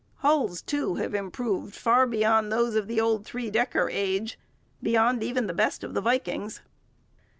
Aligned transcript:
Hulls, 0.23 0.63
too, 0.63 0.95
have 0.95 1.13
improved 1.13 1.75
far 1.75 2.07
beyond 2.07 2.51
those 2.51 2.73
of 2.73 2.87
the 2.87 2.99
old 2.99 3.23
three 3.23 3.51
decker 3.51 3.87
age, 3.91 4.39
beyond 4.81 5.21
even 5.21 5.45
the 5.45 5.53
best 5.53 5.83
of 5.83 5.93
the 5.93 6.01
Vikings'. 6.01 6.59